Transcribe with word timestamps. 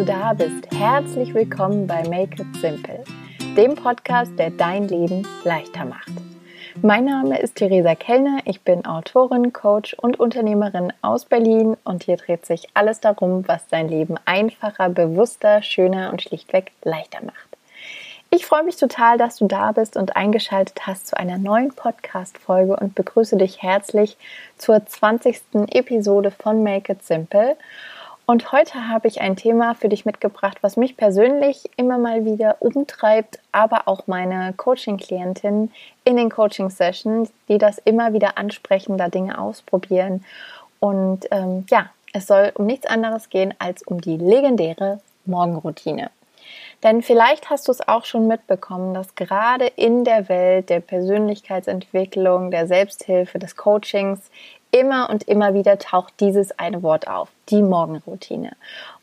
du 0.00 0.06
da 0.06 0.32
bist. 0.32 0.66
Herzlich 0.72 1.34
willkommen 1.34 1.86
bei 1.86 2.02
Make 2.08 2.40
It 2.40 2.56
Simple, 2.58 3.04
dem 3.54 3.74
Podcast, 3.74 4.32
der 4.38 4.48
dein 4.48 4.88
Leben 4.88 5.28
leichter 5.44 5.84
macht. 5.84 6.08
Mein 6.80 7.04
Name 7.04 7.38
ist 7.38 7.56
Theresa 7.56 7.94
Kellner, 7.94 8.38
ich 8.46 8.62
bin 8.62 8.86
Autorin, 8.86 9.52
Coach 9.52 9.92
und 9.92 10.18
Unternehmerin 10.18 10.90
aus 11.02 11.26
Berlin 11.26 11.76
und 11.84 12.04
hier 12.04 12.16
dreht 12.16 12.46
sich 12.46 12.68
alles 12.72 13.00
darum, 13.00 13.46
was 13.46 13.68
dein 13.68 13.90
Leben 13.90 14.14
einfacher, 14.24 14.88
bewusster, 14.88 15.60
schöner 15.60 16.12
und 16.12 16.22
schlichtweg 16.22 16.72
leichter 16.82 17.22
macht. 17.22 17.50
Ich 18.30 18.46
freue 18.46 18.62
mich 18.62 18.76
total, 18.76 19.18
dass 19.18 19.36
du 19.36 19.48
da 19.48 19.72
bist 19.72 19.98
und 19.98 20.16
eingeschaltet 20.16 20.86
hast 20.86 21.08
zu 21.08 21.16
einer 21.18 21.36
neuen 21.36 21.74
Podcast-Folge 21.74 22.74
und 22.74 22.94
begrüße 22.94 23.36
dich 23.36 23.62
herzlich 23.62 24.16
zur 24.56 24.86
20. 24.86 25.42
Episode 25.72 26.30
von 26.30 26.62
Make 26.62 26.92
It 26.92 27.02
Simple. 27.02 27.58
Und 28.30 28.52
heute 28.52 28.86
habe 28.86 29.08
ich 29.08 29.20
ein 29.20 29.34
Thema 29.34 29.74
für 29.74 29.88
dich 29.88 30.04
mitgebracht, 30.04 30.58
was 30.60 30.76
mich 30.76 30.96
persönlich 30.96 31.68
immer 31.76 31.98
mal 31.98 32.24
wieder 32.24 32.58
umtreibt, 32.60 33.40
aber 33.50 33.88
auch 33.88 34.06
meine 34.06 34.52
Coaching-Klientinnen 34.56 35.72
in 36.04 36.16
den 36.16 36.30
Coaching-Sessions, 36.30 37.32
die 37.48 37.58
das 37.58 37.78
immer 37.78 38.12
wieder 38.12 38.38
ansprechen, 38.38 38.98
da 38.98 39.08
Dinge 39.08 39.36
ausprobieren. 39.36 40.24
Und 40.78 41.26
ähm, 41.32 41.66
ja, 41.70 41.90
es 42.12 42.28
soll 42.28 42.52
um 42.54 42.66
nichts 42.66 42.86
anderes 42.86 43.30
gehen 43.30 43.52
als 43.58 43.82
um 43.82 44.00
die 44.00 44.16
legendäre 44.16 45.00
Morgenroutine. 45.24 46.12
Denn 46.84 47.02
vielleicht 47.02 47.50
hast 47.50 47.66
du 47.66 47.72
es 47.72 47.86
auch 47.88 48.04
schon 48.04 48.28
mitbekommen, 48.28 48.94
dass 48.94 49.16
gerade 49.16 49.66
in 49.66 50.04
der 50.04 50.28
Welt 50.28 50.70
der 50.70 50.78
Persönlichkeitsentwicklung, 50.78 52.52
der 52.52 52.68
Selbsthilfe, 52.68 53.40
des 53.40 53.56
Coachings 53.56 54.30
immer 54.70 55.10
und 55.10 55.24
immer 55.24 55.54
wieder 55.54 55.78
taucht 55.78 56.14
dieses 56.20 56.58
eine 56.58 56.82
Wort 56.82 57.08
auf, 57.08 57.28
die 57.48 57.62
Morgenroutine. 57.62 58.52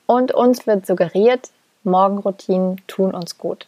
Und 0.06 0.32
uns 0.32 0.66
wird 0.68 0.86
suggeriert, 0.86 1.50
Morgenroutinen 1.84 2.82
tun 2.88 3.14
uns 3.14 3.38
gut. 3.38 3.68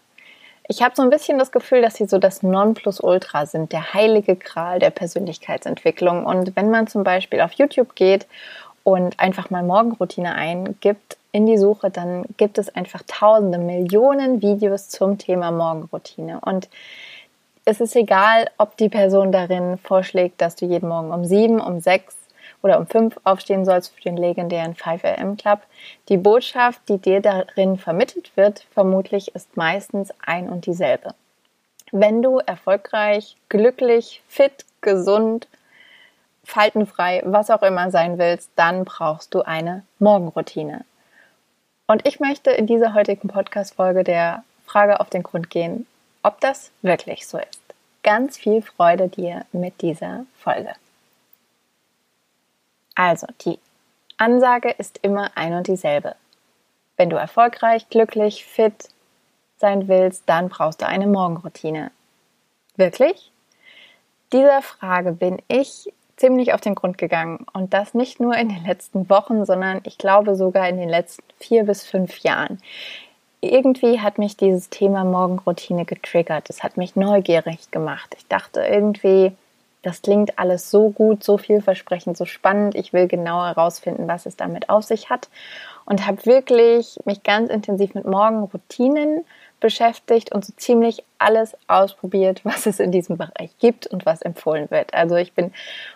Ich 0.67 0.83
habe 0.83 0.95
so 0.95 1.01
ein 1.01 1.09
bisschen 1.09 1.39
das 1.39 1.51
Gefühl, 1.51 1.81
dass 1.81 1.95
sie 1.95 2.05
so 2.05 2.19
das 2.19 2.43
Nonplusultra 2.43 3.47
sind, 3.47 3.71
der 3.71 3.93
heilige 3.93 4.35
Gral 4.35 4.77
der 4.77 4.91
Persönlichkeitsentwicklung. 4.91 6.25
Und 6.25 6.55
wenn 6.55 6.69
man 6.69 6.85
zum 6.85 7.03
Beispiel 7.03 7.41
auf 7.41 7.53
YouTube 7.53 7.95
geht 7.95 8.27
und 8.83 9.19
einfach 9.19 9.49
mal 9.49 9.63
Morgenroutine 9.63 10.35
eingibt 10.35 11.17
in 11.31 11.47
die 11.47 11.57
Suche, 11.57 11.89
dann 11.89 12.23
gibt 12.37 12.59
es 12.59 12.73
einfach 12.75 13.01
tausende, 13.07 13.57
Millionen 13.57 14.43
Videos 14.43 14.89
zum 14.89 15.17
Thema 15.17 15.49
Morgenroutine. 15.51 16.39
Und 16.41 16.69
es 17.65 17.81
ist 17.81 17.95
egal, 17.95 18.49
ob 18.57 18.77
die 18.77 18.89
Person 18.89 19.31
darin 19.31 19.77
vorschlägt, 19.77 20.41
dass 20.41 20.55
du 20.55 20.65
jeden 20.65 20.89
Morgen 20.89 21.11
um 21.11 21.25
sieben, 21.25 21.59
um 21.59 21.79
sechs 21.79 22.15
oder 22.61 22.79
um 22.79 22.87
fünf 22.87 23.17
aufstehen 23.23 23.65
sollst 23.65 23.93
für 23.93 24.01
den 24.01 24.17
legendären 24.17 24.75
5am 24.75 25.39
Club. 25.39 25.61
Die 26.09 26.17
Botschaft, 26.17 26.81
die 26.89 26.97
dir 26.97 27.21
darin 27.21 27.77
vermittelt 27.77 28.35
wird, 28.35 28.65
vermutlich 28.71 29.33
ist 29.35 29.55
meistens 29.55 30.11
ein 30.25 30.49
und 30.49 30.65
dieselbe. 30.65 31.13
Wenn 31.91 32.21
du 32.21 32.39
erfolgreich, 32.39 33.35
glücklich, 33.49 34.21
fit, 34.27 34.65
gesund 34.81 35.47
faltenfrei, 36.43 37.21
was 37.25 37.51
auch 37.51 37.61
immer 37.61 37.91
sein 37.91 38.17
willst, 38.17 38.49
dann 38.55 38.83
brauchst 38.83 39.33
du 39.33 39.41
eine 39.41 39.83
Morgenroutine. 39.99 40.83
Und 41.87 42.07
ich 42.07 42.19
möchte 42.19 42.51
in 42.51 42.67
dieser 42.67 42.93
heutigen 42.93 43.27
Podcast-Folge 43.27 44.03
der 44.03 44.43
Frage 44.65 44.99
auf 44.99 45.09
den 45.09 45.23
Grund 45.23 45.49
gehen, 45.49 45.85
ob 46.23 46.39
das 46.41 46.71
wirklich 46.81 47.27
so 47.27 47.37
ist. 47.37 47.61
Ganz 48.03 48.37
viel 48.37 48.61
Freude 48.61 49.07
dir 49.07 49.45
mit 49.51 49.81
dieser 49.81 50.25
Folge. 50.37 50.73
Also, 52.95 53.27
die 53.41 53.59
Ansage 54.17 54.69
ist 54.71 54.99
immer 55.01 55.31
ein 55.35 55.53
und 55.53 55.67
dieselbe. 55.67 56.15
Wenn 56.97 57.09
du 57.09 57.15
erfolgreich, 57.15 57.89
glücklich, 57.89 58.45
fit 58.45 58.89
sein 59.57 59.87
willst, 59.87 60.23
dann 60.25 60.49
brauchst 60.49 60.81
du 60.81 60.87
eine 60.87 61.07
Morgenroutine. 61.07 61.91
Wirklich? 62.75 63.31
Dieser 64.31 64.61
Frage 64.61 65.13
bin 65.13 65.41
ich 65.47 65.91
ziemlich 66.19 66.53
auf 66.53 66.61
den 66.61 66.75
Grund 66.75 66.97
gegangen. 66.97 67.45
Und 67.53 67.73
das 67.73 67.93
nicht 67.93 68.19
nur 68.19 68.35
in 68.35 68.49
den 68.49 68.65
letzten 68.65 69.09
Wochen, 69.09 69.45
sondern 69.45 69.81
ich 69.83 69.97
glaube 69.97 70.35
sogar 70.35 70.67
in 70.67 70.77
den 70.77 70.89
letzten 70.89 71.23
vier 71.39 71.63
bis 71.63 71.83
fünf 71.83 72.19
Jahren. 72.19 72.61
Irgendwie 73.41 74.01
hat 74.01 74.17
mich 74.17 74.35
dieses 74.35 74.69
Thema 74.69 75.05
Morgenroutine 75.05 75.85
getriggert. 75.85 76.49
Es 76.49 76.61
hat 76.61 76.75
mich 76.75 76.95
neugierig 76.95 77.71
gemacht. 77.71 78.13
Ich 78.17 78.27
dachte 78.27 78.61
irgendwie, 78.61 79.31
das 79.81 80.01
klingt 80.01 80.37
alles 80.37 80.69
so 80.69 80.89
gut, 80.89 81.23
so 81.23 81.37
vielversprechend, 81.37 82.17
so 82.17 82.25
spannend. 82.25 82.75
Ich 82.75 82.91
will 82.91 83.07
genau 83.07 83.45
herausfinden, 83.45 84.07
was 84.09 84.25
es 84.25 84.35
damit 84.35 84.69
auf 84.69 84.83
sich 84.83 85.09
hat. 85.09 85.29
Und 85.85 86.05
habe 86.05 86.25
wirklich 86.25 86.99
mich 87.05 87.23
ganz 87.23 87.49
intensiv 87.49 87.95
mit 87.95 88.05
Morgenroutinen 88.05 89.23
beschäftigt 89.61 90.33
und 90.33 90.45
so 90.45 90.53
ziemlich 90.57 91.03
alles 91.17 91.55
ausprobiert, 91.67 92.41
was 92.43 92.65
es 92.65 92.79
in 92.79 92.91
diesem 92.91 93.17
Bereich 93.17 93.57
gibt 93.59 93.87
und 93.87 94.05
was 94.05 94.21
empfohlen 94.21 94.69
wird. 94.69 94.93
Also 94.93 95.15
ich 95.15 95.33
bin 95.33 95.53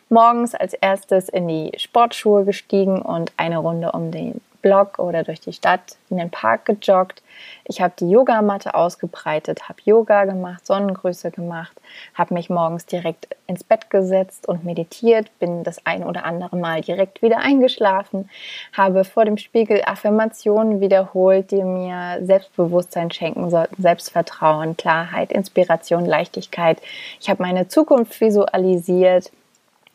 morgens 0.10 0.56
als 0.56 0.74
erstes 0.74 1.28
in 1.28 1.48
die 1.48 1.72
Sportschuhe 1.78 2.46
gestiegen 2.46 3.02
und 3.02 3.34
eine 3.36 3.58
Runde 3.58 3.92
um 3.92 4.12
den 4.12 4.40
Block 4.64 4.98
oder 4.98 5.24
durch 5.24 5.42
die 5.42 5.54
Stadt 5.54 5.98
in 6.10 6.18
den 6.18 6.32
Park 6.32 6.66
gejoggt. 6.66 7.22
Ich 7.66 7.82
habe 7.82 7.94
die 8.00 8.10
Yogamatte 8.10 8.74
ausgebreitet, 8.74 9.70
habe 9.70 9.80
Yoga 9.84 10.26
gemacht, 10.26 10.66
Sonnengrüße 10.66 11.30
gemacht, 11.30 11.80
habe 12.16 12.34
mich 12.34 12.50
morgens 12.50 12.86
direkt 12.88 13.28
ins 13.46 13.64
Bett 13.64 13.90
gesetzt 13.90 14.48
und 14.48 14.64
meditiert, 14.64 15.28
bin 15.38 15.64
das 15.64 15.86
ein 15.86 16.04
oder 16.04 16.26
andere 16.26 16.56
Mal 16.58 16.82
direkt 16.82 17.22
wieder 17.22 17.38
eingeschlafen, 17.40 18.30
habe 18.72 19.04
vor 19.04 19.26
dem 19.26 19.38
Spiegel 19.38 19.84
Affirmationen 19.86 20.82
wiederholt, 20.82 21.52
die 21.52 21.64
mir 21.64 22.20
Selbstbewusstsein 22.26 23.12
schenken 23.12 23.50
sollten, 23.50 23.82
Selbstvertrauen, 23.82 24.78
Klarheit, 24.78 25.32
Inspiration, 25.32 26.06
Leichtigkeit. 26.06 26.82
Ich 27.20 27.30
habe 27.30 27.44
meine 27.44 27.68
Zukunft 27.68 28.20
visualisiert 28.20 29.32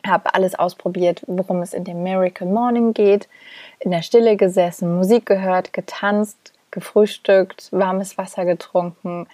habe 0.05 0.33
alles 0.33 0.55
ausprobiert, 0.55 1.23
worum 1.27 1.61
es 1.61 1.73
in 1.73 1.83
dem 1.83 2.03
Miracle 2.03 2.47
Morning 2.47 2.93
geht, 2.93 3.27
in 3.79 3.91
der 3.91 4.01
Stille 4.01 4.37
gesessen, 4.37 4.95
Musik 4.95 5.25
gehört, 5.25 5.73
getanzt, 5.73 6.53
gefrühstückt, 6.71 7.69
warmes 7.71 8.17
Wasser 8.17 8.45
getrunken, 8.45 9.27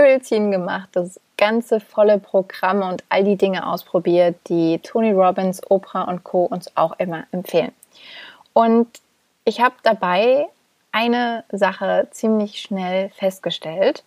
Ölchen 0.00 0.50
gemacht, 0.50 0.90
das 0.92 1.20
ganze 1.36 1.80
volle 1.80 2.18
Programm 2.18 2.82
und 2.82 3.04
all 3.08 3.24
die 3.24 3.36
Dinge 3.36 3.66
ausprobiert, 3.66 4.36
die 4.48 4.78
Tony 4.78 5.12
Robbins, 5.12 5.60
Oprah 5.70 6.02
und 6.02 6.24
Co. 6.24 6.44
uns 6.44 6.76
auch 6.76 6.98
immer 6.98 7.24
empfehlen. 7.32 7.72
Und 8.52 8.88
ich 9.44 9.60
habe 9.60 9.74
dabei 9.82 10.46
eine 10.92 11.44
Sache 11.50 12.08
ziemlich 12.10 12.60
schnell 12.60 13.10
festgestellt. 13.10 14.04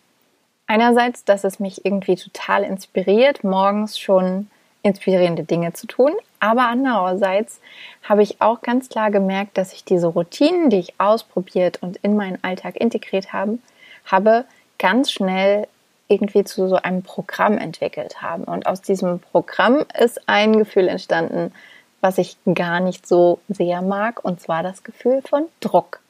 Einerseits, 0.68 1.25
dass 1.25 1.44
es 1.44 1.59
mich 1.59 1.85
irgendwie 1.85 2.16
total 2.16 2.63
inspiriert, 2.63 3.44
morgens 3.44 4.00
schon 4.00 4.50
inspirierende 4.84 5.44
Dinge 5.44 5.74
zu 5.74 5.88
tun. 5.88 6.12
Aber 6.40 6.64
andererseits 6.64 7.59
habe 8.03 8.24
ich 8.24 8.42
auch 8.42 8.62
ganz 8.62 8.90
klar 8.90 9.12
gemerkt, 9.12 9.58
dass 9.58 9.74
ich 9.74 9.84
diese 9.86 10.08
Routinen, 10.08 10.69
die 10.69 10.80
ich 10.80 11.00
ausprobiert 11.00 11.81
und 11.81 11.97
in 11.97 12.16
meinen 12.16 12.44
Alltag 12.44 12.78
integriert 12.78 13.31
habe, 13.34 13.59
habe 14.06 14.46
ganz 14.80 15.12
schnell 15.12 15.68
irgendwie 16.08 16.44
zu 16.44 16.68
so 16.68 16.75
einem 16.75 17.03
Programm 17.03 17.58
entwickelt 17.58 18.22
haben. 18.22 18.44
Und 18.44 18.66
aus 18.66 18.81
diesem 18.81 19.19
Programm 19.19 19.86
ist 19.97 20.28
ein 20.28 20.58
Gefühl 20.58 20.88
entstanden, 20.88 21.53
was 22.02 22.18
ich 22.18 22.36
gar 22.53 22.80
nicht 22.80 23.08
so 23.08 23.40
sehr 23.48 23.81
mag, 23.81 24.25
und 24.25 24.42
zwar 24.42 24.63
das 24.63 24.84
Gefühl 24.84 25.22
von 25.22 25.46
Druck. 25.62 26.00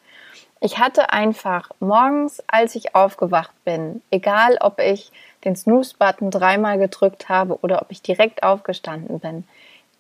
Ich 0.64 0.78
hatte 0.78 1.12
einfach 1.12 1.72
morgens, 1.80 2.44
als 2.46 2.76
ich 2.76 2.94
aufgewacht 2.94 3.52
bin, 3.66 4.04
egal 4.12 4.58
ob 4.62 4.80
ich 4.80 5.12
den 5.44 5.56
Snooze-Button 5.56 6.30
dreimal 6.30 6.78
gedrückt 6.78 7.30
habe 7.30 7.58
oder 7.64 7.82
ob 7.82 7.92
ich 7.92 8.04
direkt 8.04 8.44
aufgestanden 8.44 9.20
bin, 9.20 9.44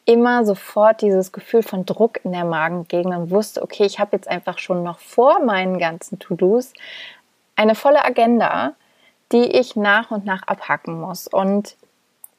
immer 0.06 0.46
sofort 0.46 1.02
dieses 1.02 1.32
Gefühl 1.32 1.64
von 1.64 1.88
Druck 1.88 2.24
in 2.24 2.32
der 2.32 2.46
Magengegend 2.46 3.16
und 3.16 3.32
wusste, 3.32 3.64
okay, 3.64 3.86
ich 3.86 4.00
habe 4.00 4.16
jetzt 4.16 4.28
einfach 4.28 4.60
schon 4.60 4.84
noch 4.84 5.00
vor 5.00 5.44
meinen 5.44 5.80
ganzen 5.80 6.20
To-Dos 6.20 6.74
eine 7.56 7.74
volle 7.74 8.06
Agenda, 8.06 8.74
die 9.32 9.46
ich 9.46 9.76
nach 9.76 10.12
und 10.12 10.26
nach 10.26 10.44
abhacken 10.44 11.00
muss. 11.00 11.28
Und 11.28 11.76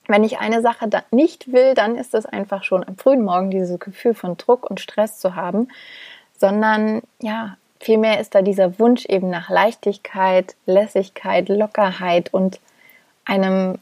wenn 0.07 0.23
ich 0.23 0.39
eine 0.39 0.63
Sache 0.63 0.89
nicht 1.11 1.53
will, 1.53 1.75
dann 1.75 1.97
ist 1.97 2.15
es 2.15 2.27
einfach 2.27 2.63
schon 2.63 2.87
am 2.87 2.97
frühen 2.97 3.23
Morgen 3.23 3.51
dieses 3.51 3.81
Gefühl 3.81 4.15
von 4.15 4.37
Druck 4.37 4.69
und 4.71 4.79
Stress 4.79 5.19
zu 5.19 5.35
haben, 5.35 5.67
sondern 6.39 7.03
ja, 7.21 7.57
Vielmehr 7.83 8.21
ist 8.21 8.37
da 8.37 8.43
dieser 8.43 8.79
Wunsch 8.79 9.07
eben 9.07 9.29
nach 9.29 9.51
Leichtigkeit, 9.51 10.55
Lässigkeit, 10.67 11.49
Lockerheit 11.49 12.33
und 12.33 12.61
einem, 13.25 13.81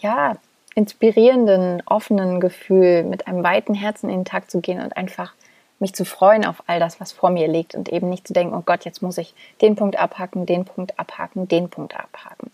ja, 0.00 0.36
inspirierenden, 0.74 1.80
offenen 1.86 2.40
Gefühl, 2.40 3.04
mit 3.04 3.28
einem 3.28 3.44
weiten 3.44 3.74
Herzen 3.74 4.10
in 4.10 4.20
den 4.20 4.24
Tag 4.24 4.50
zu 4.50 4.60
gehen 4.60 4.82
und 4.82 4.96
einfach 4.96 5.32
mich 5.78 5.94
zu 5.94 6.04
freuen 6.04 6.44
auf 6.44 6.64
all 6.66 6.80
das, 6.80 6.98
was 6.98 7.12
vor 7.12 7.30
mir 7.30 7.46
liegt 7.46 7.76
und 7.76 7.88
eben 7.88 8.10
nicht 8.10 8.26
zu 8.26 8.32
denken, 8.32 8.52
oh 8.52 8.64
Gott, 8.66 8.84
jetzt 8.84 9.00
muss 9.00 9.16
ich 9.16 9.32
den 9.60 9.76
Punkt 9.76 9.96
abhaken, 9.96 10.44
den 10.44 10.64
Punkt 10.64 10.98
abhaken, 10.98 11.46
den 11.46 11.70
Punkt 11.70 11.94
abhaken. 11.94 12.50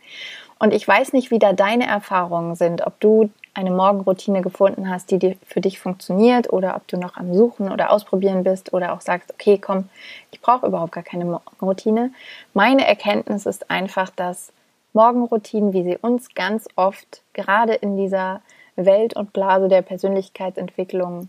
Und 0.58 0.74
ich 0.74 0.86
weiß 0.86 1.14
nicht, 1.14 1.30
wie 1.30 1.38
da 1.38 1.54
deine 1.54 1.86
Erfahrungen 1.86 2.54
sind, 2.54 2.86
ob 2.86 3.00
du 3.00 3.30
eine 3.54 3.70
Morgenroutine 3.70 4.42
gefunden 4.42 4.88
hast, 4.88 5.10
die 5.10 5.36
für 5.46 5.60
dich 5.60 5.80
funktioniert 5.80 6.52
oder 6.52 6.76
ob 6.76 6.86
du 6.88 6.96
noch 6.96 7.16
am 7.16 7.34
Suchen 7.34 7.70
oder 7.70 7.90
Ausprobieren 7.90 8.44
bist 8.44 8.72
oder 8.72 8.92
auch 8.92 9.00
sagst, 9.00 9.32
okay, 9.32 9.58
komm, 9.58 9.88
ich 10.30 10.40
brauche 10.40 10.66
überhaupt 10.66 10.92
gar 10.92 11.02
keine 11.02 11.24
Morgenroutine. 11.24 12.12
Meine 12.54 12.86
Erkenntnis 12.86 13.46
ist 13.46 13.70
einfach, 13.70 14.10
dass 14.10 14.52
Morgenroutinen, 14.92 15.72
wie 15.72 15.84
sie 15.84 15.96
uns 15.96 16.34
ganz 16.34 16.68
oft 16.76 17.22
gerade 17.32 17.74
in 17.74 17.96
dieser 17.96 18.40
Welt 18.76 19.14
und 19.14 19.32
Blase 19.32 19.68
der 19.68 19.82
Persönlichkeitsentwicklung 19.82 21.28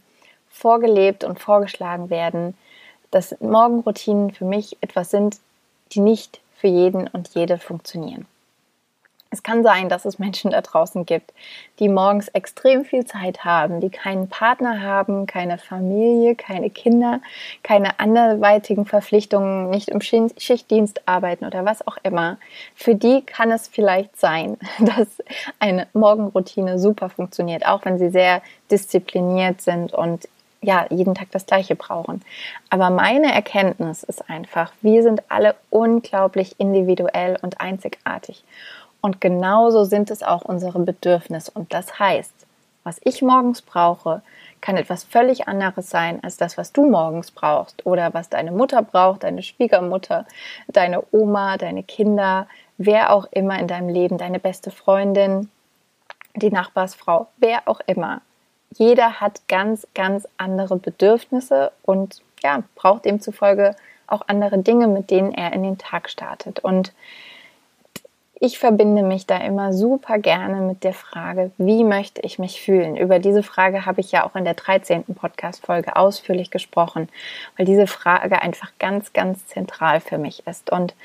vorgelebt 0.50 1.23
und 1.23 1.39
vorgeschlagen 1.39 2.09
werden, 2.09 2.56
dass 3.09 3.39
Morgenroutinen 3.39 4.31
für 4.31 4.45
mich 4.45 4.77
etwas 4.81 5.12
sind, 5.12 5.38
die 5.91 6.00
nicht 6.00 6.39
für 6.56 6.68
jeden 6.68 7.07
und 7.07 7.29
jede 7.29 7.57
funktionieren. 7.57 8.25
Es 9.33 9.44
kann 9.44 9.63
sein, 9.63 9.88
dass 9.88 10.04
es 10.04 10.19
Menschen 10.19 10.51
da 10.51 10.60
draußen 10.60 11.06
gibt, 11.06 11.33
die 11.80 11.88
morgens 11.88 12.28
extrem 12.28 12.83
viel 12.83 13.06
Zeit 13.06 13.45
haben, 13.45 13.80
die 13.80 13.89
keinen 13.89 14.28
Partner 14.28 14.81
haben, 14.81 15.25
keine 15.25 15.57
Familie, 15.57 16.36
keine 16.36 16.69
Kinder, 16.69 17.22
keine 17.63 17.98
anderweitigen 18.01 18.86
Verpflichtungen, 18.86 19.69
nicht 19.69 19.88
im 19.88 20.01
Schichtdienst 20.01 21.07
arbeiten 21.07 21.45
oder 21.45 21.63
was 21.63 21.88
auch 21.88 21.95
immer. 22.04 22.39
Für 22.75 22.94
die 22.94 23.22
kann 23.22 23.51
es 23.51 23.69
vielleicht 23.69 24.19
sein, 24.19 24.57
dass 24.80 25.07
eine 25.60 25.88
Morgenroutine 25.94 26.78
super 26.78 27.07
funktioniert, 27.07 27.66
auch 27.66 27.86
wenn 27.86 27.98
sie 27.98 28.10
sehr 28.10 28.42
diszipliniert 28.69 29.62
sind 29.62 29.94
und 29.94 30.28
ja, 30.62 30.86
jeden 30.89 31.16
Tag 31.16 31.31
das 31.31 31.45
Gleiche 31.45 31.75
brauchen. 31.75 32.22
Aber 32.69 32.89
meine 32.89 33.33
Erkenntnis 33.33 34.04
ist 34.04 34.30
einfach, 34.30 34.74
wir 34.81 35.01
sind 35.04 35.24
alle 35.30 35.56
unglaublich 35.69 36.60
individuell 36.60 37.38
und 37.42 37.60
einzigartig. 37.60 38.44
Und 39.01 39.19
genauso 39.19 39.83
sind 39.83 40.12
es 40.12 40.24
auch 40.24 40.44
unsere 40.44 40.80
Bedürfnisse. 40.80 41.51
Und 41.53 41.74
das 41.74 42.00
heißt, 42.00 42.33
was 42.83 43.00
ich 43.03 43.21
morgens 43.21 43.62
brauche, 43.62 44.21
kann 44.59 44.77
etwas 44.77 45.03
völlig 45.03 45.48
anderes 45.48 45.89
sein 45.89 46.24
als 46.24 46.38
das, 46.38 46.57
was 46.57 46.71
du 46.71 46.88
morgens 46.88 47.31
brauchst 47.31 47.86
oder 47.86 48.13
was 48.13 48.30
deine 48.30 48.51
Mutter 48.51 48.81
braucht, 48.81 49.24
deine 49.24 49.44
Schwiegermutter, 49.44 50.25
deine 50.68 51.03
Oma, 51.12 51.57
deine 51.57 51.83
Kinder, 51.83 52.48
wer 52.77 53.12
auch 53.13 53.27
immer 53.31 53.59
in 53.59 53.68
deinem 53.68 53.89
Leben, 53.89 54.18
deine 54.18 54.39
beste 54.39 54.71
Freundin, 54.71 55.50
die 56.36 56.51
Nachbarsfrau, 56.51 57.27
wer 57.38 57.68
auch 57.68 57.81
immer. 57.86 58.21
Jeder 58.77 59.19
hat 59.19 59.42
ganz, 59.47 59.86
ganz 59.94 60.27
andere 60.38 60.77
Bedürfnisse 60.77 61.71
und 61.83 62.21
ja, 62.44 62.63
braucht 62.75 63.06
demzufolge 63.06 63.75
auch 64.07 64.24
andere 64.27 64.59
Dinge, 64.59 64.88
mit 64.88 65.09
denen 65.09 65.33
er 65.33 65.54
in 65.54 65.63
den 65.63 65.77
Tag 65.77 66.09
startet. 66.09 66.59
Und 66.59 66.94
ich 68.44 68.58
verbinde 68.58 69.04
mich 69.04 69.28
da 69.28 69.38
immer 69.38 69.72
super 69.72 70.18
gerne 70.18 70.62
mit 70.62 70.84
der 70.84 70.96
Frage, 70.96 71.52
wie 71.60 71.84
möchte 71.84 72.22
ich 72.22 72.40
mich 72.40 72.60
fühlen? 72.60 72.98
Über 72.98 73.20
diese 73.20 73.44
Frage 73.44 73.86
habe 73.86 74.02
ich 74.02 74.12
ja 74.12 74.26
auch 74.26 74.36
in 74.36 74.46
der 74.46 74.56
13. 74.56 75.04
Podcast-Folge 75.04 75.96
ausführlich 75.96 76.50
gesprochen, 76.50 77.08
weil 77.56 77.68
diese 77.68 77.86
Frage 77.86 78.42
einfach 78.42 78.72
ganz, 78.80 79.14
ganz 79.14 79.46
zentral 79.46 80.00
für 80.00 80.18
mich 80.18 80.48
ist. 80.48 80.72
Und 80.72 80.96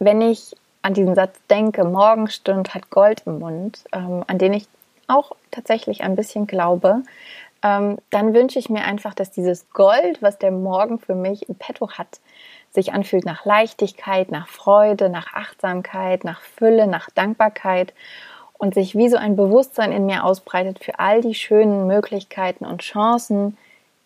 wenn 0.00 0.20
ich 0.20 0.56
an 0.82 0.94
diesen 0.94 1.14
Satz 1.14 1.38
denke, 1.48 1.84
Morgenstund 1.84 2.74
hat 2.74 2.90
Gold 2.90 3.22
im 3.24 3.38
Mund, 3.38 3.84
ähm, 3.92 4.24
an 4.26 4.38
den 4.38 4.52
ich 4.52 4.66
auch 5.06 5.30
tatsächlich 5.52 6.02
ein 6.02 6.16
bisschen 6.16 6.48
glaube, 6.48 7.02
ähm, 7.62 7.98
dann 8.10 8.34
wünsche 8.34 8.58
ich 8.58 8.68
mir 8.68 8.82
einfach, 8.82 9.14
dass 9.14 9.30
dieses 9.30 9.70
Gold, 9.70 10.22
was 10.22 10.38
der 10.38 10.50
Morgen 10.50 10.98
für 10.98 11.14
mich 11.14 11.48
im 11.48 11.54
Petto 11.54 11.92
hat, 11.92 12.18
sich 12.74 12.92
anfühlt 12.92 13.24
nach 13.24 13.44
Leichtigkeit, 13.44 14.30
nach 14.30 14.48
Freude, 14.48 15.08
nach 15.08 15.32
Achtsamkeit, 15.32 16.24
nach 16.24 16.40
Fülle, 16.40 16.86
nach 16.86 17.08
Dankbarkeit 17.10 17.94
und 18.58 18.74
sich 18.74 18.96
wie 18.96 19.08
so 19.08 19.16
ein 19.16 19.36
Bewusstsein 19.36 19.92
in 19.92 20.06
mir 20.06 20.24
ausbreitet 20.24 20.82
für 20.82 20.98
all 20.98 21.20
die 21.20 21.34
schönen 21.34 21.86
Möglichkeiten 21.86 22.64
und 22.64 22.82
Chancen, 22.82 23.56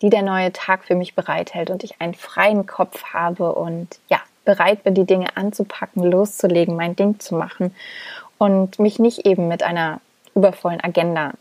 die 0.01 0.09
der 0.09 0.21
neue 0.21 0.53
Tag 0.53 0.85
für 0.85 0.95
mich 0.95 1.15
bereithält 1.15 1.69
und 1.69 1.83
ich 1.83 1.99
einen 1.99 2.13
freien 2.13 2.65
Kopf 2.65 3.05
habe 3.05 3.53
und 3.55 3.99
ja, 4.07 4.19
bereit 4.45 4.83
bin, 4.83 4.93
die 4.93 5.05
Dinge 5.05 5.35
anzupacken, 5.35 6.03
loszulegen, 6.03 6.75
mein 6.75 6.95
Ding 6.95 7.19
zu 7.19 7.35
machen 7.35 7.75
und 8.37 8.79
mich 8.79 8.99
nicht 8.99 9.25
eben 9.25 9.47
mit 9.47 9.63
einer 9.63 9.99
übervollen 10.35 10.81
Agenda 10.81 11.33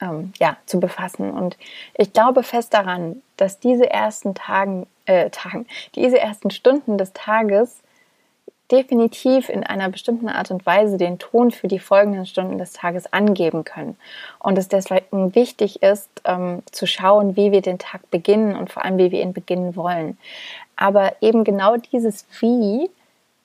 ähm, 0.00 0.32
ja, 0.38 0.56
zu 0.66 0.80
befassen. 0.80 1.30
Und 1.30 1.56
ich 1.94 2.12
glaube 2.12 2.42
fest 2.42 2.74
daran, 2.74 3.22
dass 3.36 3.58
diese 3.58 3.90
ersten 3.90 4.34
Tagen, 4.34 4.86
äh, 5.06 5.30
Tagen, 5.30 5.66
diese 5.94 6.18
ersten 6.18 6.50
Stunden 6.50 6.98
des 6.98 7.12
Tages 7.12 7.82
definitiv 8.70 9.48
in 9.48 9.62
einer 9.62 9.88
bestimmten 9.88 10.28
Art 10.28 10.50
und 10.50 10.66
Weise 10.66 10.96
den 10.96 11.18
Ton 11.18 11.50
für 11.50 11.68
die 11.68 11.78
folgenden 11.78 12.26
Stunden 12.26 12.58
des 12.58 12.72
Tages 12.72 13.12
angeben 13.12 13.64
können. 13.64 13.96
Und 14.40 14.58
es 14.58 14.68
deswegen 14.68 15.34
wichtig 15.34 15.82
ist, 15.82 16.10
ähm, 16.24 16.62
zu 16.72 16.86
schauen, 16.86 17.36
wie 17.36 17.52
wir 17.52 17.62
den 17.62 17.78
Tag 17.78 18.10
beginnen 18.10 18.56
und 18.56 18.72
vor 18.72 18.84
allem, 18.84 18.98
wie 18.98 19.12
wir 19.12 19.22
ihn 19.22 19.32
beginnen 19.32 19.76
wollen. 19.76 20.18
Aber 20.74 21.14
eben 21.20 21.44
genau 21.44 21.76
dieses 21.76 22.26
Wie 22.40 22.90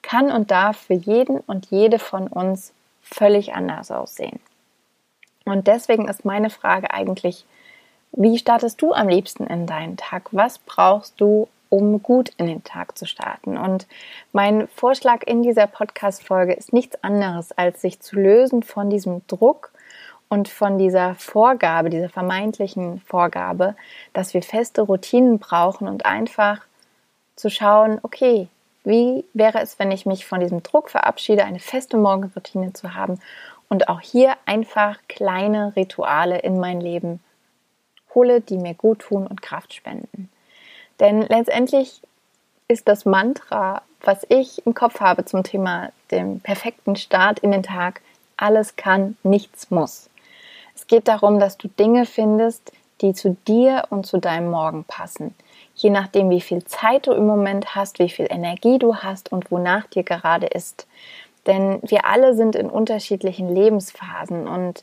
kann 0.02 0.32
und 0.32 0.50
darf 0.50 0.78
für 0.78 0.96
jeden 0.96 1.40
und 1.42 1.68
jede 1.70 2.00
von 2.00 2.28
uns 2.28 2.74
völlig 3.04 3.54
anders 3.54 3.92
aussehen. 3.92 4.40
Und 5.46 5.68
deswegen 5.68 6.08
ist 6.08 6.26
meine 6.26 6.50
Frage 6.50 6.92
eigentlich, 6.92 7.46
wie 8.14 8.38
startest 8.38 8.82
du 8.82 8.94
am 8.94 9.08
liebsten 9.08 9.48
in 9.48 9.66
deinen 9.66 9.98
Tag? 9.98 10.30
Was 10.32 10.60
brauchst 10.60 11.20
du, 11.22 11.48
um 11.70 12.04
gut 12.04 12.30
in 12.38 12.48
den 12.48 12.64
Tag 12.64 12.98
zu 12.98 13.06
starten? 13.06 13.58
Und 13.58 13.88
mein 14.34 14.68
Vorschlag 14.68 15.24
in 15.26 15.44
dieser 15.44 15.68
Podcast-Folge 15.68 16.54
ist 16.54 16.74
nichts 16.74 17.02
anderes, 17.04 17.52
als 17.54 17.82
sich 17.82 18.02
zu 18.02 18.18
lösen 18.18 18.64
von 18.64 18.90
diesem 18.90 19.26
Druck 19.28 19.72
und 20.28 20.50
von 20.50 20.78
dieser 20.78 21.16
Vorgabe, 21.16 21.90
dieser 21.90 22.10
vermeintlichen 22.10 23.02
Vorgabe, 23.02 23.76
dass 24.14 24.34
wir 24.34 24.42
feste 24.42 24.82
Routinen 24.82 25.40
brauchen 25.40 25.88
und 25.88 26.06
einfach 26.06 26.62
zu 27.36 27.50
schauen, 27.50 28.00
okay, 28.04 28.48
wie 28.84 29.24
wäre 29.34 29.60
es, 29.62 29.80
wenn 29.80 29.92
ich 29.92 30.06
mich 30.06 30.26
von 30.26 30.40
diesem 30.40 30.64
Druck 30.64 30.90
verabschiede, 30.90 31.46
eine 31.46 31.60
feste 31.60 31.98
Morgenroutine 31.98 32.74
zu 32.74 32.96
haben 32.96 33.20
und 33.70 33.90
auch 33.90 34.02
hier 34.02 34.36
einfach 34.46 35.00
kleine 35.08 35.76
Rituale 35.76 36.40
in 36.40 36.60
mein 36.60 36.82
Leben 36.82 37.22
hole, 38.14 38.42
die 38.42 38.58
mir 38.58 38.74
gut 38.74 39.00
tun 39.00 39.28
und 39.28 39.42
Kraft 39.42 39.74
spenden. 39.74 40.30
Denn 41.00 41.22
letztendlich 41.22 42.02
ist 42.68 42.88
das 42.88 43.06
Mantra, 43.06 43.82
was 44.02 44.26
ich 44.30 44.66
im 44.66 44.74
Kopf 44.74 45.00
habe 45.00 45.26
zum 45.26 45.44
Thema 45.44 45.92
dem 46.10 46.40
perfekten 46.40 46.96
Start 46.96 47.40
in 47.40 47.52
den 47.52 47.64
Tag, 47.64 48.02
alles 48.38 48.76
kann, 48.76 49.18
nichts 49.24 49.72
muss. 49.72 50.10
Es 50.76 50.88
geht 50.88 51.08
darum, 51.08 51.40
dass 51.40 51.58
du 51.58 51.68
Dinge 51.68 52.06
findest, 52.06 52.72
die 53.02 53.14
zu 53.14 53.36
dir 53.48 53.86
und 53.90 54.06
zu 54.06 54.18
deinem 54.18 54.50
Morgen 54.50 54.84
passen. 54.84 55.36
Je 55.76 55.90
nachdem, 55.90 56.30
wie 56.30 56.42
viel 56.42 56.64
Zeit 56.66 57.08
du 57.08 57.12
im 57.12 57.26
Moment 57.26 57.76
hast, 57.76 58.00
wie 58.00 58.10
viel 58.10 58.28
Energie 58.30 58.80
du 58.80 58.98
hast 58.98 59.32
und 59.32 59.52
wonach 59.52 59.88
dir 59.88 60.04
gerade 60.04 60.48
ist. 60.48 60.88
Denn 61.48 61.80
wir 61.84 62.06
alle 62.06 62.36
sind 62.36 62.56
in 62.56 62.70
unterschiedlichen 62.70 63.54
Lebensphasen 63.54 64.48
und 64.48 64.82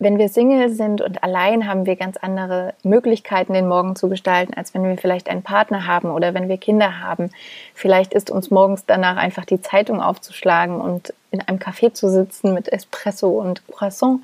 wenn 0.00 0.18
wir 0.18 0.28
Single 0.28 0.70
sind 0.70 1.00
und 1.00 1.24
allein 1.24 1.66
haben 1.66 1.84
wir 1.84 1.96
ganz 1.96 2.16
andere 2.16 2.74
Möglichkeiten, 2.84 3.52
den 3.52 3.66
Morgen 3.66 3.96
zu 3.96 4.08
gestalten, 4.08 4.54
als 4.54 4.72
wenn 4.72 4.84
wir 4.84 4.96
vielleicht 4.96 5.28
einen 5.28 5.42
Partner 5.42 5.86
haben 5.86 6.10
oder 6.10 6.34
wenn 6.34 6.48
wir 6.48 6.56
Kinder 6.56 7.00
haben. 7.00 7.30
Vielleicht 7.74 8.14
ist 8.14 8.30
uns 8.30 8.50
morgens 8.50 8.86
danach 8.86 9.16
einfach 9.16 9.44
die 9.44 9.60
Zeitung 9.60 10.00
aufzuschlagen 10.00 10.80
und 10.80 11.12
in 11.32 11.40
einem 11.40 11.58
Café 11.58 11.92
zu 11.92 12.08
sitzen 12.08 12.54
mit 12.54 12.72
Espresso 12.72 13.28
und 13.28 13.66
Croissant. 13.66 14.20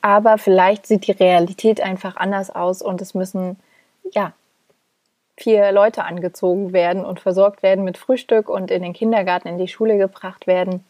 Aber 0.00 0.36
vielleicht 0.36 0.86
sieht 0.86 1.06
die 1.06 1.12
Realität 1.12 1.80
einfach 1.80 2.16
anders 2.16 2.54
aus 2.54 2.82
und 2.82 3.00
es 3.00 3.14
müssen, 3.14 3.56
ja, 4.12 4.32
vier 5.36 5.72
Leute 5.72 6.04
angezogen 6.04 6.72
werden 6.72 7.04
und 7.04 7.20
versorgt 7.20 7.62
werden 7.62 7.84
mit 7.84 7.98
Frühstück 7.98 8.48
und 8.48 8.70
in 8.70 8.82
den 8.82 8.92
Kindergarten, 8.92 9.48
in 9.48 9.58
die 9.58 9.68
Schule 9.68 9.96
gebracht 9.96 10.46
werden. 10.46 10.84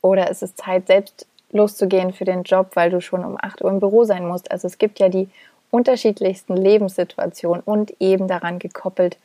Oder 0.00 0.30
ist 0.30 0.42
es 0.42 0.54
Zeit, 0.54 0.86
selbst 0.88 1.26
loszugehen 1.52 2.12
für 2.12 2.24
den 2.24 2.42
Job, 2.42 2.70
weil 2.74 2.90
du 2.90 3.00
schon 3.00 3.24
um 3.24 3.36
8 3.40 3.62
Uhr 3.62 3.70
im 3.70 3.80
Büro 3.80 4.04
sein 4.04 4.26
musst? 4.26 4.50
Also 4.50 4.66
es 4.66 4.78
gibt 4.78 4.98
ja 4.98 5.08
die 5.08 5.28
unterschiedlichsten 5.70 6.56
Lebenssituationen 6.56 7.62
und 7.64 7.94
eben 8.00 8.28
daran 8.28 8.58
gekoppelt 8.58 9.16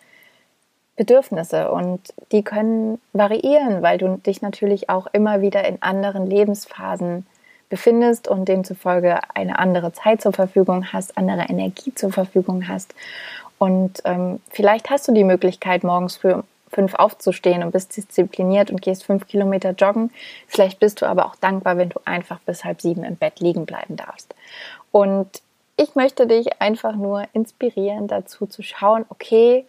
Bedürfnisse. 0.95 1.71
Und 1.71 2.13
die 2.31 2.43
können 2.43 2.99
variieren, 3.13 3.81
weil 3.81 3.97
du 3.97 4.17
dich 4.17 4.41
natürlich 4.41 4.89
auch 4.89 5.07
immer 5.13 5.41
wieder 5.41 5.65
in 5.65 5.81
anderen 5.81 6.27
Lebensphasen 6.27 7.25
befindest 7.69 8.27
und 8.27 8.47
demzufolge 8.47 9.19
eine 9.33 9.59
andere 9.59 9.93
Zeit 9.93 10.21
zur 10.21 10.33
Verfügung 10.33 10.91
hast, 10.91 11.17
andere 11.17 11.43
Energie 11.49 11.93
zur 11.93 12.11
Verfügung 12.11 12.67
hast. 12.67 12.93
Und 13.59 14.01
ähm, 14.05 14.39
vielleicht 14.49 14.89
hast 14.89 15.07
du 15.07 15.13
die 15.13 15.23
Möglichkeit, 15.23 15.83
morgens 15.83 16.17
früh 16.17 16.33
fünf 16.71 16.93
aufzustehen 16.95 17.63
und 17.63 17.71
bist 17.71 17.95
diszipliniert 17.95 18.71
und 18.71 18.81
gehst 18.81 19.03
fünf 19.03 19.27
Kilometer 19.27 19.71
joggen. 19.71 20.11
Vielleicht 20.47 20.79
bist 20.79 21.01
du 21.01 21.05
aber 21.05 21.25
auch 21.25 21.35
dankbar, 21.35 21.77
wenn 21.77 21.89
du 21.89 21.99
einfach 22.05 22.39
bis 22.39 22.63
halb 22.65 22.81
sieben 22.81 23.03
im 23.03 23.15
Bett 23.15 23.39
liegen 23.39 23.65
bleiben 23.65 23.95
darfst. 23.95 24.35
Und 24.91 25.41
ich 25.77 25.95
möchte 25.95 26.27
dich 26.27 26.61
einfach 26.61 26.95
nur 26.95 27.23
inspirieren, 27.33 28.07
dazu 28.07 28.47
zu 28.47 28.63
schauen, 28.63 29.05
okay, 29.09 29.65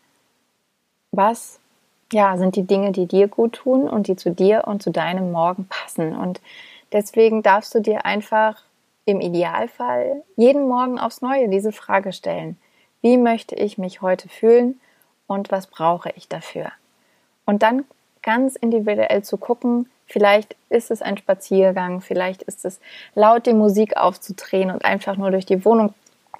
was 1.12 1.58
ja, 2.12 2.36
sind 2.38 2.56
die 2.56 2.62
Dinge, 2.62 2.92
die 2.92 3.06
dir 3.06 3.28
gut 3.28 3.54
tun 3.54 3.88
und 3.88 4.08
die 4.08 4.16
zu 4.16 4.30
dir 4.30 4.64
und 4.66 4.82
zu 4.82 4.90
deinem 4.90 5.30
Morgen 5.30 5.66
passen. 5.68 6.16
Und 6.16 6.40
deswegen 6.92 7.42
darfst 7.42 7.74
du 7.74 7.80
dir 7.80 8.06
einfach 8.06 8.62
im 9.04 9.20
Idealfall 9.20 10.22
jeden 10.36 10.68
Morgen 10.68 10.98
aufs 10.98 11.22
Neue 11.22 11.48
diese 11.48 11.72
Frage 11.72 12.12
stellen. 12.12 12.58
Wie 13.00 13.16
möchte 13.16 13.54
ich 13.54 13.78
mich 13.78 14.02
heute 14.02 14.28
fühlen 14.28 14.80
und 15.26 15.50
was 15.50 15.66
brauche 15.66 16.10
ich 16.16 16.28
dafür? 16.28 16.72
Und 17.48 17.62
dann 17.62 17.86
ganz 18.20 18.56
individuell 18.56 19.24
zu 19.24 19.38
gucken, 19.38 19.88
vielleicht 20.04 20.54
ist 20.68 20.90
es 20.90 21.00
ein 21.00 21.16
Spaziergang, 21.16 22.02
vielleicht 22.02 22.42
ist 22.42 22.66
es 22.66 22.78
laut 23.14 23.46
die 23.46 23.54
Musik 23.54 23.96
aufzudrehen 23.96 24.70
und 24.70 24.84
einfach 24.84 25.16
nur 25.16 25.30
durch 25.30 25.46
die 25.46 25.64
Wohnung 25.64 25.94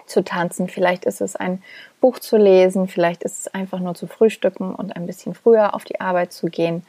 zu 0.05 0.23
tanzen, 0.23 0.69
vielleicht 0.69 1.07
ist 1.07 1.23
es 1.23 1.35
ein 1.35 1.63
Buch 2.03 2.19
zu 2.19 2.37
lesen, 2.37 2.89
vielleicht 2.89 3.23
ist 3.23 3.39
es 3.39 3.55
einfach 3.55 3.79
nur 3.79 3.95
zu 3.95 4.07
frühstücken 4.07 4.75
und 4.75 4.97
ein 4.97 5.07
bisschen 5.07 5.33
früher 5.33 5.75
auf 5.75 5.87
die 5.87 5.99
Arbeit 5.99 6.35
zu 6.35 6.49
gehen, 6.49 6.83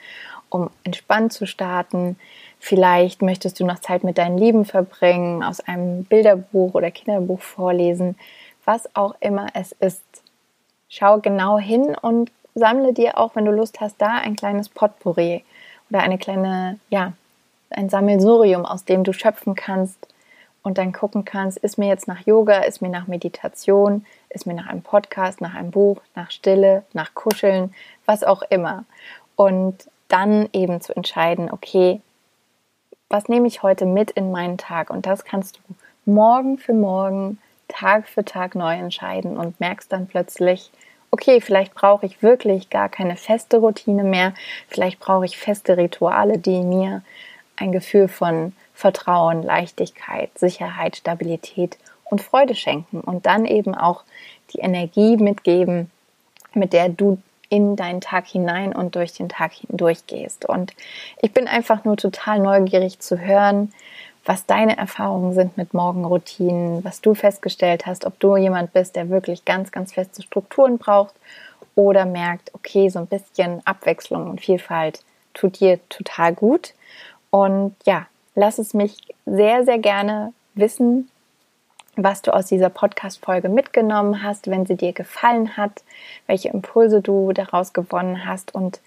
um 0.50 0.70
entspannt 0.84 1.32
zu 1.32 1.48
starten. 1.48 2.18
Vielleicht 2.60 3.22
möchtest 3.22 3.58
du 3.62 3.66
noch 3.66 3.80
Zeit 3.80 4.04
mit 4.04 4.18
deinen 4.18 4.38
Lieben 4.38 4.66
verbringen, 4.66 5.44
aus 5.46 5.62
einem 5.62 6.04
Bilderbuch 6.04 6.74
oder 6.74 6.92
Kinderbuch 6.92 7.40
vorlesen, 7.40 8.18
was 8.66 8.94
auch 8.98 9.16
immer 9.22 9.48
es 9.54 9.72
ist. 9.72 10.04
Schau 10.90 11.20
genau 11.20 11.58
hin 11.58 11.96
und 11.96 12.32
sammle 12.60 12.94
dir 12.94 13.18
auch, 13.18 13.36
wenn 13.36 13.46
du 13.46 13.51
Lust 13.51 13.82
hast, 13.82 13.96
da 14.00 14.16
ein 14.18 14.36
kleines 14.36 14.70
Potpourri 14.70 15.44
oder 15.89 16.01
eine 16.01 16.18
kleine, 16.18 16.80
ja, 16.89 17.13
ein 17.72 17.89
Sammelsurium, 17.89 18.66
aus 18.66 18.86
dem 18.86 19.04
du 19.04 19.13
schöpfen 19.13 19.56
kannst 19.56 20.08
und 20.62 20.78
dann 20.78 20.92
gucken 20.92 21.25
kannst, 21.25 21.58
ist 21.58 21.78
mir 21.78 21.88
jetzt 21.88 22.08
nach 22.08 22.25
Yoga, 22.25 22.60
ist 22.60 22.82
mir 22.82 22.89
nach 22.89 23.08
Meditation, 23.08 24.06
ist 24.30 24.46
mir 24.46 24.54
nach 24.54 24.68
einem 24.68 24.82
Podcast, 24.82 25.42
nach 25.42 25.56
einem 25.56 25.72
Buch, 25.72 26.01
nach 26.16 26.32
Stille, 26.32 26.84
nach 26.94 27.13
Kuscheln, 27.13 27.74
was 28.06 28.24
auch 28.24 28.44
immer. 28.50 28.86
Und 29.36 29.89
dann 30.08 30.50
eben 30.54 30.82
zu 30.82 30.96
entscheiden, 30.96 31.51
okay, 31.51 32.01
was 33.10 33.28
nehme 33.28 33.48
ich 33.48 33.63
heute 33.63 33.86
mit 33.86 34.12
in 34.12 34.32
meinen 34.32 34.58
Tag? 34.58 34.89
Und 34.89 35.06
das 35.06 35.24
kannst 35.24 35.58
du 35.58 35.75
morgen 36.06 36.58
für 36.58 36.74
morgen, 36.74 37.39
Tag 37.68 38.08
für 38.08 38.25
Tag 38.25 38.56
neu 38.56 38.74
entscheiden 38.74 39.38
und 39.38 39.60
merkst 39.60 39.92
dann 39.92 40.08
plötzlich, 40.08 40.72
okay, 41.12 41.42
vielleicht 41.42 41.74
brauche 41.74 42.06
ich 42.06 42.22
wirklich 42.22 42.70
gar 42.70 42.89
keine 42.89 43.16
feste 43.16 43.58
Routine 43.58 44.04
mehr, 44.04 44.34
vielleicht 44.68 45.00
brauche 45.00 45.25
ich 45.25 45.38
feste 45.38 45.78
Rituale, 45.78 46.38
die 46.38 46.62
mir 46.62 47.01
ein 47.56 47.72
Gefühl 47.72 48.08
von 48.08 48.54
Vertrauen, 48.74 49.44
Leichtigkeit, 49.44 50.30
Sicherheit, 50.38 50.98
Stabilität 50.98 51.78
und 52.06 52.22
Freude 52.22 52.56
schenken 52.56 53.01
und 53.01 53.25
dann 53.25 53.46
eben 53.46 53.75
auch 53.75 54.04
die 54.54 54.60
Energie 54.60 55.18
mitgeben, 55.18 55.92
mit 56.54 56.74
der 56.74 56.89
du 56.89 57.22
in 57.50 57.75
deinen 57.75 58.00
Tag 58.00 58.28
hinein 58.28 58.74
und 58.74 58.96
durch 58.96 59.13
den 59.13 59.28
Tag 59.28 59.54
hindurch 59.54 60.06
gehst. 60.08 60.46
Und 60.46 60.74
ich 61.22 61.34
bin 61.34 61.48
einfach 61.48 61.84
nur 61.84 61.98
total 61.98 62.39
neugierig 62.39 63.00
zu 63.00 63.20
hören, 63.20 63.74
was 64.26 64.46
deine 64.46 64.78
Erfahrungen 64.78 65.34
sind 65.34 65.58
mit 65.58 65.74
Morgenroutinen, 65.74 66.84
was 66.84 67.02
du 67.02 67.16
festgestellt 67.16 67.86
hast, 67.86 68.06
ob 68.06 68.20
du 68.20 68.36
jemand 68.38 68.74
bist, 68.74 68.96
der 68.96 69.10
wirklich 69.10 69.46
ganz, 69.46 69.72
ganz 69.72 69.94
feste 69.94 70.22
Strukturen 70.22 70.78
braucht 70.78 71.16
oder 71.76 72.06
merkt, 72.06 72.54
okay, 72.54 72.90
so 72.90 73.00
ein 73.00 73.08
bisschen 73.08 73.66
Abwechslung 73.66 74.30
und 74.30 74.42
Vielfalt 74.42 75.04
tut 75.34 75.60
dir 75.60 75.80
total 75.90 76.34
gut. 76.34 76.74
Und 77.30 77.76
ja, 77.86 78.08
lass 78.36 78.60
es 78.60 78.74
mich 78.74 78.98
sehr, 79.26 79.64
sehr 79.64 79.80
gerne 79.80 80.34
wissen, 80.56 81.10
was 81.96 82.22
du 82.22 82.34
aus 82.34 82.48
dieser 82.48 82.70
Podcast-Folge 82.70 83.50
mitgenommen 83.50 84.24
hast, 84.24 84.50
wenn 84.50 84.66
sie 84.66 84.76
dir 84.76 84.94
gefallen 84.94 85.58
hat, 85.58 85.84
welche 86.28 86.50
Impulse 86.50 87.02
du 87.02 87.34
daraus 87.34 87.74
gewonnen 87.74 88.26
hast. 88.26 88.54
Und 88.54 88.80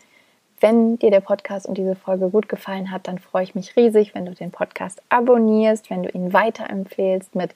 wenn 0.62 0.99
dir 0.99 1.11
der 1.11 1.21
Podcast 1.21 1.66
und 1.66 1.76
diese 1.76 1.97
Folge 1.97 2.31
gut 2.31 2.49
gefallen 2.49 2.92
hat, 2.92 3.09
dann 3.09 3.19
freue 3.19 3.42
ich 3.42 3.54
mich 3.54 3.76
riesig, 3.76 4.14
wenn 4.14 4.25
du 4.25 4.33
den 4.33 4.52
Podcast 4.52 5.02
abonnierst, 5.09 5.90
wenn 5.90 6.04
du 6.04 6.09
ihn 6.11 6.33
weiterempfehlst, 6.33 7.35
mit 7.35 7.50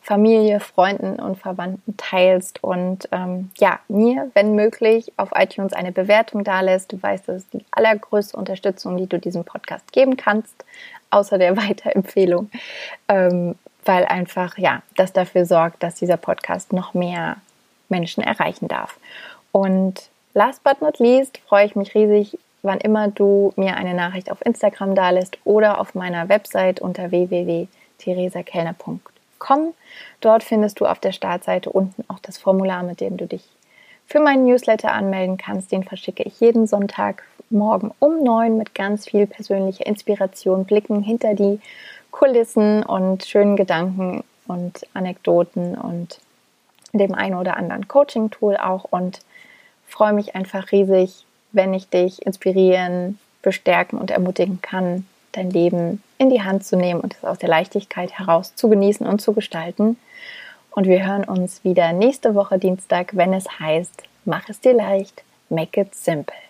Familie, 0.00 0.60
Freunden 0.60 1.20
und 1.20 1.36
Verwandten 1.36 1.96
teilst 1.96 2.62
und 2.62 3.08
ähm, 3.10 3.50
ja, 3.58 3.80
mir, 3.88 4.30
wenn 4.34 4.54
möglich, 4.54 5.12
auf 5.16 5.30
iTunes 5.34 5.72
eine 5.72 5.90
Bewertung 5.90 6.44
dalässt. 6.44 6.92
Du 6.92 7.02
weißt, 7.02 7.28
das 7.28 7.42
ist 7.42 7.52
die 7.52 7.64
allergrößte 7.72 8.36
Unterstützung, 8.36 8.96
die 8.96 9.08
du 9.08 9.18
diesem 9.18 9.44
Podcast 9.44 9.92
geben 9.92 10.16
kannst, 10.16 10.64
außer 11.10 11.38
der 11.38 11.56
Weiterempfehlung. 11.68 12.50
Ähm, 13.08 13.56
weil 13.84 14.04
einfach, 14.06 14.56
ja, 14.58 14.82
das 14.96 15.12
dafür 15.12 15.44
sorgt, 15.44 15.82
dass 15.82 15.96
dieser 15.96 16.16
Podcast 16.16 16.72
noch 16.72 16.94
mehr 16.94 17.36
Menschen 17.88 18.22
erreichen 18.22 18.68
darf. 18.68 18.98
Und 19.52 20.08
last 20.34 20.62
but 20.64 20.80
not 20.80 20.98
least 20.98 21.38
freue 21.46 21.66
ich 21.66 21.76
mich 21.76 21.94
riesig, 21.94 22.38
wann 22.64 22.80
immer 22.80 23.08
du 23.08 23.52
mir 23.56 23.76
eine 23.76 23.94
Nachricht 23.94 24.30
auf 24.30 24.44
Instagram 24.44 24.94
da 24.94 25.08
lässt 25.10 25.38
oder 25.44 25.80
auf 25.80 25.94
meiner 25.94 26.28
Website 26.28 26.80
unter 26.80 27.10
www.theresakellner.com. 27.10 29.74
Dort 30.20 30.42
findest 30.42 30.80
du 30.80 30.86
auf 30.86 30.98
der 30.98 31.12
Startseite 31.12 31.70
unten 31.70 32.04
auch 32.08 32.18
das 32.20 32.38
Formular, 32.38 32.82
mit 32.82 33.00
dem 33.00 33.16
du 33.16 33.26
dich 33.26 33.44
für 34.06 34.20
meinen 34.20 34.44
Newsletter 34.46 34.92
anmelden 34.92 35.36
kannst. 35.36 35.72
Den 35.72 35.84
verschicke 35.84 36.22
ich 36.22 36.40
jeden 36.40 36.66
Sonntag 36.66 37.24
morgen 37.50 37.92
um 37.98 38.24
neun 38.24 38.56
mit 38.56 38.74
ganz 38.74 39.06
viel 39.06 39.26
persönlicher 39.26 39.84
Inspiration, 39.86 40.64
Blicken 40.64 41.02
hinter 41.02 41.34
die 41.34 41.60
Kulissen 42.10 42.82
und 42.82 43.24
schönen 43.24 43.56
Gedanken 43.56 44.24
und 44.46 44.86
Anekdoten 44.94 45.74
und 45.74 46.20
dem 46.92 47.14
einen 47.14 47.34
oder 47.34 47.56
anderen 47.56 47.88
Coaching-Tool 47.88 48.56
auch 48.56 48.84
und 48.84 49.20
freue 49.86 50.12
mich 50.12 50.34
einfach 50.34 50.72
riesig, 50.72 51.24
wenn 51.54 51.74
ich 51.74 51.88
dich 51.88 52.24
inspirieren, 52.24 53.18
bestärken 53.42 53.98
und 53.98 54.10
ermutigen 54.10 54.60
kann, 54.60 55.06
dein 55.32 55.50
Leben 55.50 56.02
in 56.18 56.30
die 56.30 56.42
Hand 56.42 56.64
zu 56.64 56.76
nehmen 56.76 57.00
und 57.00 57.14
es 57.14 57.24
aus 57.24 57.38
der 57.38 57.48
Leichtigkeit 57.48 58.18
heraus 58.18 58.54
zu 58.54 58.68
genießen 58.68 59.06
und 59.06 59.20
zu 59.20 59.32
gestalten. 59.32 59.96
Und 60.70 60.86
wir 60.86 61.06
hören 61.06 61.24
uns 61.24 61.62
wieder 61.64 61.92
nächste 61.92 62.34
Woche 62.34 62.58
Dienstag, 62.58 63.16
wenn 63.16 63.32
es 63.32 63.60
heißt, 63.60 64.02
mach 64.24 64.48
es 64.48 64.60
dir 64.60 64.74
leicht, 64.74 65.22
make 65.48 65.80
it 65.80 65.94
simple. 65.94 66.43